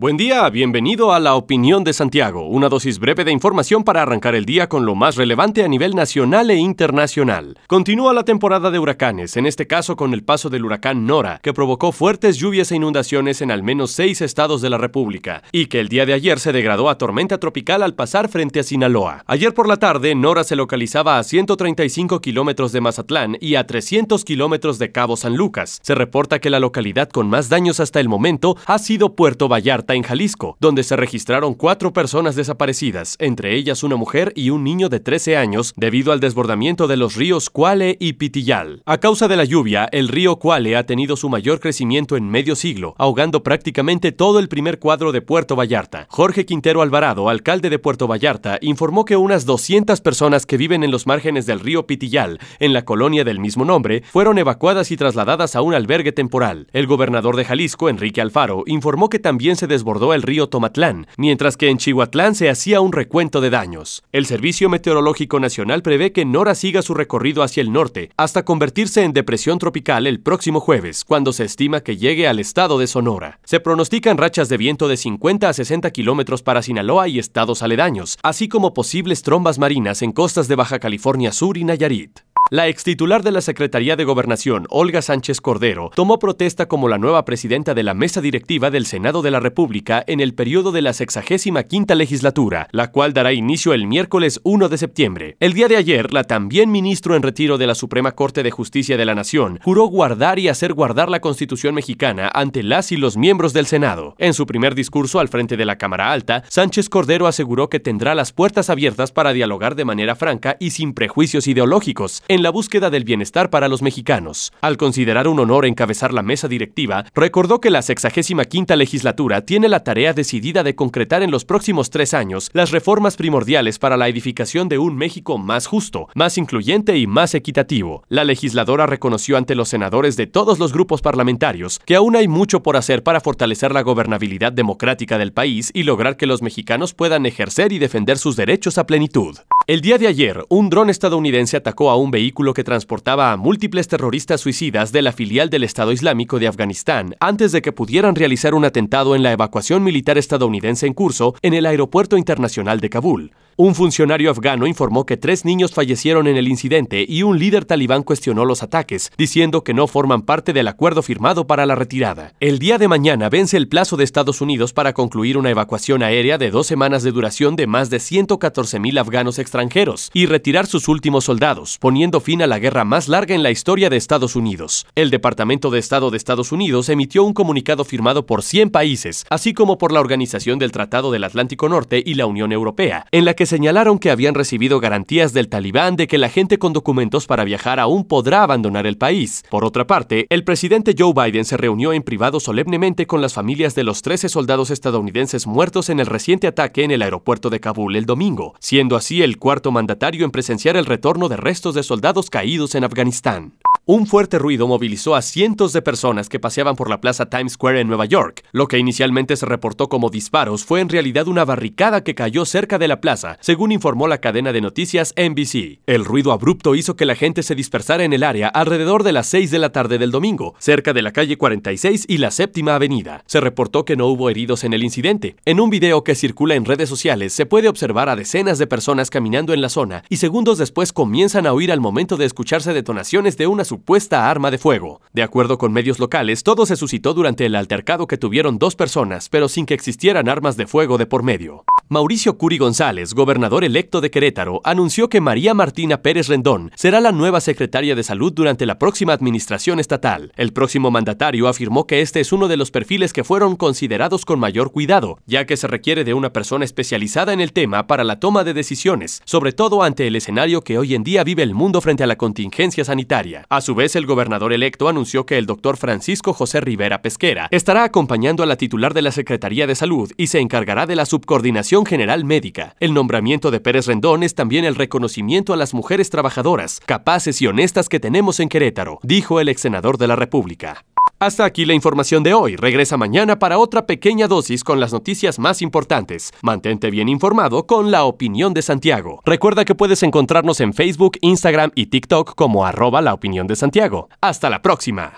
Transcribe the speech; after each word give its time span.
Buen 0.00 0.16
día, 0.16 0.48
bienvenido 0.48 1.12
a 1.12 1.20
La 1.20 1.34
Opinión 1.34 1.84
de 1.84 1.92
Santiago, 1.92 2.48
una 2.48 2.70
dosis 2.70 2.98
breve 2.98 3.22
de 3.22 3.32
información 3.32 3.84
para 3.84 4.00
arrancar 4.00 4.34
el 4.34 4.46
día 4.46 4.66
con 4.66 4.86
lo 4.86 4.94
más 4.94 5.16
relevante 5.16 5.62
a 5.62 5.68
nivel 5.68 5.94
nacional 5.94 6.48
e 6.50 6.54
internacional. 6.54 7.58
Continúa 7.66 8.14
la 8.14 8.24
temporada 8.24 8.70
de 8.70 8.78
huracanes, 8.78 9.36
en 9.36 9.44
este 9.44 9.66
caso 9.66 9.96
con 9.96 10.14
el 10.14 10.24
paso 10.24 10.48
del 10.48 10.64
huracán 10.64 11.04
Nora, 11.04 11.38
que 11.42 11.52
provocó 11.52 11.92
fuertes 11.92 12.38
lluvias 12.38 12.72
e 12.72 12.76
inundaciones 12.76 13.42
en 13.42 13.50
al 13.50 13.62
menos 13.62 13.90
seis 13.90 14.22
estados 14.22 14.62
de 14.62 14.70
la 14.70 14.78
República, 14.78 15.42
y 15.52 15.66
que 15.66 15.80
el 15.80 15.90
día 15.90 16.06
de 16.06 16.14
ayer 16.14 16.38
se 16.38 16.52
degradó 16.52 16.88
a 16.88 16.96
tormenta 16.96 17.36
tropical 17.36 17.82
al 17.82 17.92
pasar 17.92 18.30
frente 18.30 18.60
a 18.60 18.62
Sinaloa. 18.62 19.22
Ayer 19.26 19.52
por 19.52 19.68
la 19.68 19.76
tarde, 19.76 20.14
Nora 20.14 20.44
se 20.44 20.56
localizaba 20.56 21.18
a 21.18 21.24
135 21.24 22.22
kilómetros 22.22 22.72
de 22.72 22.80
Mazatlán 22.80 23.36
y 23.38 23.56
a 23.56 23.66
300 23.66 24.24
kilómetros 24.24 24.78
de 24.78 24.92
Cabo 24.92 25.18
San 25.18 25.36
Lucas. 25.36 25.78
Se 25.82 25.94
reporta 25.94 26.38
que 26.38 26.48
la 26.48 26.58
localidad 26.58 27.10
con 27.10 27.28
más 27.28 27.50
daños 27.50 27.80
hasta 27.80 28.00
el 28.00 28.08
momento 28.08 28.56
ha 28.64 28.78
sido 28.78 29.14
Puerto 29.14 29.46
Vallarta 29.46 29.89
en 29.94 30.02
Jalisco, 30.02 30.56
donde 30.60 30.82
se 30.82 30.96
registraron 30.96 31.54
cuatro 31.54 31.92
personas 31.92 32.36
desaparecidas, 32.36 33.16
entre 33.18 33.54
ellas 33.56 33.82
una 33.82 33.96
mujer 33.96 34.32
y 34.36 34.50
un 34.50 34.64
niño 34.64 34.88
de 34.88 35.00
13 35.00 35.36
años, 35.36 35.72
debido 35.76 36.12
al 36.12 36.20
desbordamiento 36.20 36.86
de 36.86 36.96
los 36.96 37.16
ríos 37.16 37.50
Cuale 37.50 37.96
y 38.00 38.14
Pitillal. 38.14 38.82
A 38.86 38.98
causa 38.98 39.28
de 39.28 39.36
la 39.36 39.44
lluvia, 39.44 39.88
el 39.92 40.08
río 40.08 40.36
Cuale 40.36 40.76
ha 40.76 40.86
tenido 40.86 41.16
su 41.16 41.28
mayor 41.28 41.60
crecimiento 41.60 42.16
en 42.16 42.28
medio 42.28 42.56
siglo, 42.56 42.94
ahogando 42.98 43.42
prácticamente 43.42 44.12
todo 44.12 44.38
el 44.38 44.48
primer 44.48 44.78
cuadro 44.78 45.12
de 45.12 45.22
Puerto 45.22 45.56
Vallarta. 45.56 46.06
Jorge 46.08 46.44
Quintero 46.44 46.82
Alvarado, 46.82 47.28
alcalde 47.28 47.70
de 47.70 47.78
Puerto 47.78 48.06
Vallarta, 48.06 48.58
informó 48.60 49.04
que 49.04 49.16
unas 49.16 49.46
200 49.46 50.00
personas 50.00 50.46
que 50.46 50.56
viven 50.56 50.84
en 50.84 50.90
los 50.90 51.06
márgenes 51.06 51.46
del 51.46 51.60
río 51.60 51.86
Pitillal, 51.86 52.38
en 52.58 52.72
la 52.72 52.84
colonia 52.84 53.24
del 53.24 53.40
mismo 53.40 53.64
nombre, 53.64 54.02
fueron 54.10 54.38
evacuadas 54.38 54.90
y 54.90 54.96
trasladadas 54.96 55.56
a 55.56 55.62
un 55.62 55.74
albergue 55.74 56.12
temporal. 56.12 56.66
El 56.72 56.86
gobernador 56.86 57.36
de 57.36 57.44
Jalisco, 57.44 57.88
Enrique 57.88 58.20
Alfaro, 58.20 58.64
informó 58.66 59.08
que 59.08 59.18
también 59.18 59.56
se 59.56 59.66
desbordó 59.80 60.12
el 60.12 60.20
río 60.20 60.46
Tomatlán, 60.46 61.06
mientras 61.16 61.56
que 61.56 61.70
en 61.70 61.78
Chihuatlán 61.78 62.34
se 62.34 62.50
hacía 62.50 62.82
un 62.82 62.92
recuento 62.92 63.40
de 63.40 63.48
daños. 63.48 64.02
El 64.12 64.26
Servicio 64.26 64.68
Meteorológico 64.68 65.40
Nacional 65.40 65.80
prevé 65.80 66.12
que 66.12 66.26
Nora 66.26 66.54
siga 66.54 66.82
su 66.82 66.92
recorrido 66.92 67.42
hacia 67.42 67.62
el 67.62 67.72
norte, 67.72 68.10
hasta 68.18 68.44
convertirse 68.44 69.04
en 69.04 69.14
depresión 69.14 69.58
tropical 69.58 70.06
el 70.06 70.20
próximo 70.20 70.60
jueves, 70.60 71.02
cuando 71.02 71.32
se 71.32 71.44
estima 71.44 71.80
que 71.80 71.96
llegue 71.96 72.28
al 72.28 72.38
estado 72.38 72.78
de 72.78 72.86
Sonora. 72.86 73.40
Se 73.44 73.58
pronostican 73.58 74.18
rachas 74.18 74.50
de 74.50 74.58
viento 74.58 74.86
de 74.86 74.98
50 74.98 75.48
a 75.48 75.52
60 75.54 75.90
kilómetros 75.92 76.42
para 76.42 76.60
Sinaloa 76.60 77.08
y 77.08 77.18
estados 77.18 77.62
aledaños, 77.62 78.18
así 78.22 78.48
como 78.48 78.74
posibles 78.74 79.22
trombas 79.22 79.58
marinas 79.58 80.02
en 80.02 80.12
costas 80.12 80.46
de 80.46 80.56
Baja 80.56 80.78
California 80.78 81.32
Sur 81.32 81.56
y 81.56 81.64
Nayarit. 81.64 82.20
La 82.52 82.66
extitular 82.66 83.22
de 83.22 83.30
la 83.30 83.42
Secretaría 83.42 83.94
de 83.94 84.02
Gobernación, 84.02 84.66
Olga 84.70 85.02
Sánchez 85.02 85.40
Cordero, 85.40 85.92
tomó 85.94 86.18
protesta 86.18 86.66
como 86.66 86.88
la 86.88 86.98
nueva 86.98 87.24
presidenta 87.24 87.74
de 87.74 87.84
la 87.84 87.94
mesa 87.94 88.20
directiva 88.20 88.72
del 88.72 88.86
Senado 88.86 89.22
de 89.22 89.30
la 89.30 89.38
República 89.38 90.02
en 90.04 90.18
el 90.18 90.34
periodo 90.34 90.72
de 90.72 90.82
la 90.82 90.92
sexagésima 90.92 91.62
quinta 91.62 91.94
legislatura, 91.94 92.66
la 92.72 92.90
cual 92.90 93.12
dará 93.12 93.32
inicio 93.32 93.72
el 93.72 93.86
miércoles 93.86 94.40
1 94.42 94.68
de 94.68 94.78
septiembre. 94.78 95.36
El 95.38 95.52
día 95.52 95.68
de 95.68 95.76
ayer, 95.76 96.12
la 96.12 96.24
también 96.24 96.72
ministro 96.72 97.14
en 97.14 97.22
retiro 97.22 97.56
de 97.56 97.68
la 97.68 97.76
Suprema 97.76 98.10
Corte 98.16 98.42
de 98.42 98.50
Justicia 98.50 98.96
de 98.96 99.04
la 99.04 99.14
Nación 99.14 99.60
juró 99.62 99.84
guardar 99.84 100.40
y 100.40 100.48
hacer 100.48 100.74
guardar 100.74 101.08
la 101.08 101.20
Constitución 101.20 101.76
mexicana 101.76 102.32
ante 102.34 102.64
las 102.64 102.90
y 102.90 102.96
los 102.96 103.16
miembros 103.16 103.52
del 103.52 103.66
Senado. 103.66 104.16
En 104.18 104.34
su 104.34 104.46
primer 104.46 104.74
discurso 104.74 105.20
al 105.20 105.28
frente 105.28 105.56
de 105.56 105.66
la 105.66 105.78
Cámara 105.78 106.10
Alta, 106.10 106.42
Sánchez 106.48 106.88
Cordero 106.88 107.28
aseguró 107.28 107.70
que 107.70 107.78
tendrá 107.78 108.16
las 108.16 108.32
puertas 108.32 108.70
abiertas 108.70 109.12
para 109.12 109.32
dialogar 109.32 109.76
de 109.76 109.84
manera 109.84 110.16
franca 110.16 110.56
y 110.58 110.70
sin 110.70 110.94
prejuicios 110.94 111.46
ideológicos 111.46 112.24
la 112.42 112.50
búsqueda 112.50 112.90
del 112.90 113.04
bienestar 113.04 113.50
para 113.50 113.68
los 113.68 113.82
mexicanos. 113.82 114.52
Al 114.60 114.76
considerar 114.76 115.28
un 115.28 115.38
honor 115.40 115.66
encabezar 115.66 116.12
la 116.12 116.22
mesa 116.22 116.48
directiva, 116.48 117.04
recordó 117.14 117.60
que 117.60 117.70
la 117.70 117.82
65 117.82 118.42
quinta 118.48 118.76
legislatura 118.76 119.40
tiene 119.42 119.68
la 119.68 119.84
tarea 119.84 120.12
decidida 120.12 120.62
de 120.62 120.74
concretar 120.74 121.22
en 121.22 121.30
los 121.30 121.44
próximos 121.44 121.90
tres 121.90 122.14
años 122.14 122.50
las 122.52 122.70
reformas 122.70 123.16
primordiales 123.16 123.78
para 123.78 123.96
la 123.96 124.08
edificación 124.08 124.68
de 124.68 124.78
un 124.78 124.96
México 124.96 125.38
más 125.38 125.66
justo, 125.66 126.08
más 126.14 126.38
incluyente 126.38 126.96
y 126.96 127.06
más 127.06 127.34
equitativo. 127.34 128.04
La 128.08 128.24
legisladora 128.24 128.86
reconoció 128.86 129.36
ante 129.36 129.54
los 129.54 129.68
senadores 129.68 130.16
de 130.16 130.26
todos 130.26 130.58
los 130.58 130.72
grupos 130.72 131.02
parlamentarios 131.02 131.80
que 131.84 131.96
aún 131.96 132.16
hay 132.16 132.28
mucho 132.28 132.62
por 132.62 132.76
hacer 132.76 133.02
para 133.02 133.20
fortalecer 133.20 133.72
la 133.72 133.82
gobernabilidad 133.82 134.52
democrática 134.52 135.18
del 135.18 135.32
país 135.32 135.70
y 135.74 135.82
lograr 135.82 136.16
que 136.16 136.26
los 136.26 136.42
mexicanos 136.42 136.94
puedan 136.94 137.26
ejercer 137.26 137.72
y 137.72 137.78
defender 137.78 138.18
sus 138.18 138.36
derechos 138.36 138.78
a 138.78 138.86
plenitud. 138.86 139.36
El 139.70 139.82
día 139.82 139.98
de 139.98 140.08
ayer, 140.08 140.44
un 140.48 140.68
dron 140.68 140.90
estadounidense 140.90 141.56
atacó 141.56 141.90
a 141.90 141.96
un 141.96 142.10
vehículo 142.10 142.54
que 142.54 142.64
transportaba 142.64 143.30
a 143.30 143.36
múltiples 143.36 143.86
terroristas 143.86 144.40
suicidas 144.40 144.90
de 144.90 145.00
la 145.00 145.12
filial 145.12 145.48
del 145.48 145.62
Estado 145.62 145.92
Islámico 145.92 146.40
de 146.40 146.48
Afganistán 146.48 147.14
antes 147.20 147.52
de 147.52 147.62
que 147.62 147.70
pudieran 147.70 148.16
realizar 148.16 148.54
un 148.54 148.64
atentado 148.64 149.14
en 149.14 149.22
la 149.22 149.30
evacuación 149.30 149.84
militar 149.84 150.18
estadounidense 150.18 150.88
en 150.88 150.92
curso 150.92 151.36
en 151.40 151.54
el 151.54 151.66
Aeropuerto 151.66 152.16
Internacional 152.16 152.80
de 152.80 152.90
Kabul. 152.90 153.30
Un 153.56 153.74
funcionario 153.74 154.30
afgano 154.30 154.66
informó 154.66 155.04
que 155.04 155.16
tres 155.16 155.44
niños 155.44 155.72
fallecieron 155.72 156.26
en 156.26 156.36
el 156.36 156.48
incidente 156.48 157.04
y 157.06 157.22
un 157.22 157.38
líder 157.38 157.64
talibán 157.64 158.02
cuestionó 158.02 158.44
los 158.44 158.62
ataques, 158.62 159.12
diciendo 159.18 159.64
que 159.64 159.74
no 159.74 159.86
forman 159.86 160.22
parte 160.22 160.52
del 160.52 160.68
acuerdo 160.68 161.02
firmado 161.02 161.46
para 161.46 161.66
la 161.66 161.74
retirada. 161.74 162.32
El 162.40 162.58
día 162.58 162.78
de 162.78 162.88
mañana 162.88 163.28
vence 163.28 163.56
el 163.56 163.68
plazo 163.68 163.96
de 163.96 164.04
Estados 164.04 164.40
Unidos 164.40 164.72
para 164.72 164.92
concluir 164.92 165.36
una 165.36 165.50
evacuación 165.50 166.02
aérea 166.02 166.38
de 166.38 166.50
dos 166.50 166.66
semanas 166.66 167.02
de 167.02 167.12
duración 167.12 167.56
de 167.56 167.66
más 167.66 167.90
de 167.90 167.98
114.000 167.98 168.98
afganos 168.98 169.38
extranjeros 169.38 170.10
y 170.14 170.26
retirar 170.26 170.66
sus 170.66 170.88
últimos 170.88 171.24
soldados, 171.24 171.78
poniendo 171.80 172.20
fin 172.20 172.42
a 172.42 172.46
la 172.46 172.58
guerra 172.58 172.84
más 172.84 173.08
larga 173.08 173.34
en 173.34 173.42
la 173.42 173.50
historia 173.50 173.90
de 173.90 173.96
Estados 173.96 174.36
Unidos. 174.36 174.86
El 174.94 175.10
Departamento 175.10 175.70
de 175.70 175.78
Estado 175.78 176.10
de 176.10 176.16
Estados 176.16 176.52
Unidos 176.52 176.88
emitió 176.88 177.24
un 177.24 177.34
comunicado 177.34 177.84
firmado 177.84 178.26
por 178.26 178.42
100 178.42 178.70
países, 178.70 179.26
así 179.28 179.52
como 179.52 179.76
por 179.76 179.92
la 179.92 180.00
Organización 180.00 180.58
del 180.58 180.72
Tratado 180.72 181.10
del 181.10 181.24
Atlántico 181.24 181.68
Norte 181.68 182.02
y 182.04 182.14
la 182.14 182.26
Unión 182.26 182.52
Europea, 182.52 183.06
en 183.10 183.24
la 183.24 183.34
que 183.40 183.46
señalaron 183.46 183.98
que 183.98 184.10
habían 184.10 184.34
recibido 184.34 184.80
garantías 184.80 185.32
del 185.32 185.48
talibán 185.48 185.96
de 185.96 186.06
que 186.06 186.18
la 186.18 186.28
gente 186.28 186.58
con 186.58 186.74
documentos 186.74 187.26
para 187.26 187.42
viajar 187.42 187.80
aún 187.80 188.04
podrá 188.04 188.42
abandonar 188.42 188.86
el 188.86 188.98
país. 188.98 189.44
Por 189.48 189.64
otra 189.64 189.86
parte, 189.86 190.26
el 190.28 190.44
presidente 190.44 190.94
Joe 190.94 191.14
Biden 191.14 191.46
se 191.46 191.56
reunió 191.56 191.94
en 191.94 192.02
privado 192.02 192.38
solemnemente 192.38 193.06
con 193.06 193.22
las 193.22 193.32
familias 193.32 193.74
de 193.74 193.82
los 193.82 194.02
13 194.02 194.28
soldados 194.28 194.70
estadounidenses 194.70 195.46
muertos 195.46 195.88
en 195.88 196.00
el 196.00 196.06
reciente 196.06 196.48
ataque 196.48 196.84
en 196.84 196.90
el 196.90 197.00
aeropuerto 197.00 197.48
de 197.48 197.60
Kabul 197.60 197.96
el 197.96 198.04
domingo, 198.04 198.52
siendo 198.60 198.94
así 198.94 199.22
el 199.22 199.38
cuarto 199.38 199.72
mandatario 199.72 200.26
en 200.26 200.32
presenciar 200.32 200.76
el 200.76 200.84
retorno 200.84 201.30
de 201.30 201.38
restos 201.38 201.74
de 201.74 201.82
soldados 201.82 202.28
caídos 202.28 202.74
en 202.74 202.84
Afganistán. 202.84 203.54
Un 203.92 204.06
fuerte 204.06 204.38
ruido 204.38 204.68
movilizó 204.68 205.16
a 205.16 205.20
cientos 205.20 205.72
de 205.72 205.82
personas 205.82 206.28
que 206.28 206.38
paseaban 206.38 206.76
por 206.76 206.88
la 206.88 207.00
Plaza 207.00 207.28
Times 207.28 207.54
Square 207.54 207.80
en 207.80 207.88
Nueva 207.88 208.04
York. 208.04 208.44
Lo 208.52 208.68
que 208.68 208.78
inicialmente 208.78 209.34
se 209.34 209.46
reportó 209.46 209.88
como 209.88 210.10
disparos 210.10 210.64
fue 210.64 210.78
en 210.78 210.88
realidad 210.88 211.26
una 211.26 211.44
barricada 211.44 212.04
que 212.04 212.14
cayó 212.14 212.44
cerca 212.44 212.78
de 212.78 212.86
la 212.86 213.00
plaza, 213.00 213.36
según 213.40 213.72
informó 213.72 214.06
la 214.06 214.18
cadena 214.18 214.52
de 214.52 214.60
noticias 214.60 215.12
NBC. 215.16 215.80
El 215.86 216.04
ruido 216.04 216.30
abrupto 216.30 216.76
hizo 216.76 216.94
que 216.94 217.04
la 217.04 217.16
gente 217.16 217.42
se 217.42 217.56
dispersara 217.56 218.04
en 218.04 218.12
el 218.12 218.22
área 218.22 218.46
alrededor 218.46 219.02
de 219.02 219.10
las 219.10 219.26
6 219.26 219.50
de 219.50 219.58
la 219.58 219.72
tarde 219.72 219.98
del 219.98 220.12
domingo, 220.12 220.54
cerca 220.60 220.92
de 220.92 221.02
la 221.02 221.10
calle 221.10 221.36
46 221.36 222.04
y 222.06 222.18
la 222.18 222.30
séptima 222.30 222.76
avenida. 222.76 223.24
Se 223.26 223.40
reportó 223.40 223.84
que 223.84 223.96
no 223.96 224.06
hubo 224.06 224.30
heridos 224.30 224.62
en 224.62 224.72
el 224.72 224.84
incidente. 224.84 225.34
En 225.44 225.58
un 225.58 225.68
video 225.68 226.04
que 226.04 226.14
circula 226.14 226.54
en 226.54 226.64
redes 226.64 226.88
sociales 226.88 227.32
se 227.32 227.44
puede 227.44 227.66
observar 227.66 228.08
a 228.08 228.14
decenas 228.14 228.58
de 228.58 228.68
personas 228.68 229.10
caminando 229.10 229.52
en 229.52 229.60
la 229.60 229.68
zona 229.68 230.04
y 230.08 230.18
segundos 230.18 230.58
después 230.58 230.92
comienzan 230.92 231.44
a 231.48 231.52
oír 231.52 231.72
al 231.72 231.80
momento 231.80 232.16
de 232.16 232.26
escucharse 232.26 232.72
detonaciones 232.72 233.36
de 233.36 233.48
una 233.48 233.64
supuesta 233.80 234.28
arma 234.28 234.50
de 234.50 234.58
fuego. 234.58 235.00
De 235.14 235.22
acuerdo 235.22 235.56
con 235.56 235.72
medios 235.72 235.98
locales, 235.98 236.42
todo 236.42 236.66
se 236.66 236.76
suscitó 236.76 237.14
durante 237.14 237.46
el 237.46 237.54
altercado 237.54 238.06
que 238.06 238.18
tuvieron 238.18 238.58
dos 238.58 238.76
personas, 238.76 239.30
pero 239.30 239.48
sin 239.48 239.64
que 239.64 239.72
existieran 239.72 240.28
armas 240.28 240.58
de 240.58 240.66
fuego 240.66 240.98
de 240.98 241.06
por 241.06 241.22
medio. 241.22 241.64
Mauricio 241.88 242.36
Curi 242.36 242.58
González, 242.58 243.14
gobernador 243.14 243.64
electo 243.64 244.02
de 244.02 244.10
Querétaro, 244.10 244.60
anunció 244.64 245.08
que 245.08 245.22
María 245.22 245.54
Martina 245.54 246.02
Pérez 246.02 246.28
Rendón 246.28 246.70
será 246.76 247.00
la 247.00 247.10
nueva 247.10 247.40
secretaria 247.40 247.94
de 247.94 248.02
salud 248.02 248.32
durante 248.32 248.66
la 248.66 248.78
próxima 248.78 249.14
administración 249.14 249.80
estatal. 249.80 250.30
El 250.36 250.52
próximo 250.52 250.90
mandatario 250.90 251.48
afirmó 251.48 251.86
que 251.86 252.02
este 252.02 252.20
es 252.20 252.32
uno 252.32 252.46
de 252.48 252.58
los 252.58 252.70
perfiles 252.70 253.14
que 253.14 253.24
fueron 253.24 253.56
considerados 253.56 254.26
con 254.26 254.38
mayor 254.38 254.70
cuidado, 254.72 255.18
ya 255.26 255.46
que 255.46 255.56
se 255.56 255.66
requiere 255.66 256.04
de 256.04 256.14
una 256.14 256.32
persona 256.32 256.66
especializada 256.66 257.32
en 257.32 257.40
el 257.40 257.54
tema 257.54 257.86
para 257.86 258.04
la 258.04 258.20
toma 258.20 258.44
de 258.44 258.52
decisiones, 258.52 259.22
sobre 259.24 259.52
todo 259.52 259.82
ante 259.82 260.06
el 260.06 260.16
escenario 260.16 260.62
que 260.62 260.78
hoy 260.78 260.94
en 260.94 261.02
día 261.02 261.24
vive 261.24 261.42
el 261.42 261.54
mundo 261.54 261.80
frente 261.80 262.04
a 262.04 262.06
la 262.06 262.16
contingencia 262.16 262.84
sanitaria. 262.84 263.46
A 263.60 263.62
su 263.62 263.74
vez, 263.74 263.94
el 263.94 264.06
gobernador 264.06 264.54
electo 264.54 264.88
anunció 264.88 265.26
que 265.26 265.36
el 265.36 265.44
doctor 265.44 265.76
Francisco 265.76 266.32
José 266.32 266.62
Rivera 266.62 267.02
Pesquera 267.02 267.46
estará 267.50 267.84
acompañando 267.84 268.42
a 268.42 268.46
la 268.46 268.56
titular 268.56 268.94
de 268.94 269.02
la 269.02 269.12
Secretaría 269.12 269.66
de 269.66 269.74
Salud 269.74 270.10
y 270.16 270.28
se 270.28 270.40
encargará 270.40 270.86
de 270.86 270.96
la 270.96 271.04
subcoordinación 271.04 271.84
general 271.84 272.24
médica. 272.24 272.74
El 272.80 272.94
nombramiento 272.94 273.50
de 273.50 273.60
Pérez 273.60 273.86
Rendón 273.86 274.22
es 274.22 274.34
también 274.34 274.64
el 274.64 274.76
reconocimiento 274.76 275.52
a 275.52 275.58
las 275.58 275.74
mujeres 275.74 276.08
trabajadoras, 276.08 276.80
capaces 276.86 277.42
y 277.42 277.48
honestas 277.48 277.90
que 277.90 278.00
tenemos 278.00 278.40
en 278.40 278.48
Querétaro, 278.48 278.98
dijo 279.02 279.40
el 279.40 279.50
ex 279.50 279.60
senador 279.60 279.98
de 279.98 280.08
la 280.08 280.16
República. 280.16 280.86
Hasta 281.22 281.44
aquí 281.44 281.66
la 281.66 281.74
información 281.74 282.22
de 282.22 282.32
hoy. 282.32 282.56
Regresa 282.56 282.96
mañana 282.96 283.38
para 283.38 283.58
otra 283.58 283.84
pequeña 283.84 284.26
dosis 284.26 284.64
con 284.64 284.80
las 284.80 284.90
noticias 284.90 285.38
más 285.38 285.60
importantes. 285.60 286.32
Mantente 286.40 286.90
bien 286.90 287.10
informado 287.10 287.66
con 287.66 287.90
la 287.90 288.04
opinión 288.04 288.54
de 288.54 288.62
Santiago. 288.62 289.20
Recuerda 289.26 289.66
que 289.66 289.74
puedes 289.74 290.02
encontrarnos 290.02 290.60
en 290.60 290.72
Facebook, 290.72 291.18
Instagram 291.20 291.72
y 291.74 291.88
TikTok 291.88 292.34
como 292.34 292.64
arroba 292.64 293.02
la 293.02 293.12
opinión 293.12 293.46
de 293.46 293.56
Santiago. 293.56 294.08
Hasta 294.22 294.48
la 294.48 294.62
próxima. 294.62 295.12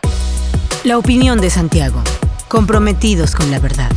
La 0.82 0.98
opinión 0.98 1.40
de 1.40 1.50
Santiago. 1.50 2.02
Comprometidos 2.48 3.36
con 3.36 3.52
la 3.52 3.60
verdad. 3.60 3.92